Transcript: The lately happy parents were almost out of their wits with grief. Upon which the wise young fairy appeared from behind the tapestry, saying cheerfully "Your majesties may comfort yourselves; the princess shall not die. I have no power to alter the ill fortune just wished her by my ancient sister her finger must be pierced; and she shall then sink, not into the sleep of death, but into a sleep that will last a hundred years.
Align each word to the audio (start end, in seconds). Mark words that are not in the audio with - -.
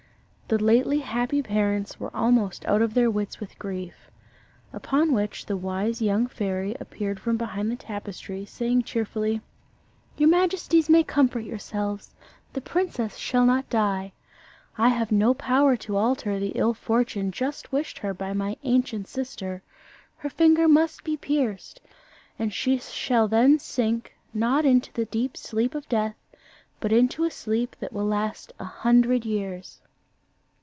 The 0.51 0.61
lately 0.61 0.99
happy 0.99 1.41
parents 1.41 1.97
were 1.97 2.13
almost 2.13 2.65
out 2.65 2.81
of 2.81 2.93
their 2.93 3.09
wits 3.09 3.39
with 3.39 3.57
grief. 3.57 4.11
Upon 4.73 5.13
which 5.13 5.45
the 5.45 5.55
wise 5.55 6.01
young 6.01 6.27
fairy 6.27 6.75
appeared 6.77 7.21
from 7.21 7.37
behind 7.37 7.71
the 7.71 7.77
tapestry, 7.77 8.43
saying 8.43 8.83
cheerfully 8.83 9.39
"Your 10.17 10.27
majesties 10.27 10.89
may 10.89 11.05
comfort 11.05 11.45
yourselves; 11.45 12.13
the 12.51 12.59
princess 12.59 13.15
shall 13.15 13.45
not 13.45 13.69
die. 13.69 14.11
I 14.77 14.89
have 14.89 15.09
no 15.09 15.33
power 15.33 15.77
to 15.77 15.95
alter 15.95 16.37
the 16.37 16.49
ill 16.49 16.73
fortune 16.73 17.31
just 17.31 17.71
wished 17.71 17.99
her 17.99 18.13
by 18.13 18.33
my 18.33 18.57
ancient 18.63 19.07
sister 19.07 19.61
her 20.17 20.29
finger 20.29 20.67
must 20.67 21.05
be 21.05 21.15
pierced; 21.15 21.79
and 22.37 22.51
she 22.53 22.77
shall 22.77 23.29
then 23.29 23.57
sink, 23.57 24.13
not 24.33 24.65
into 24.65 24.91
the 24.91 25.29
sleep 25.33 25.73
of 25.75 25.87
death, 25.87 26.17
but 26.81 26.91
into 26.91 27.23
a 27.23 27.31
sleep 27.31 27.77
that 27.79 27.93
will 27.93 28.05
last 28.05 28.51
a 28.59 28.65
hundred 28.65 29.23
years. 29.23 29.79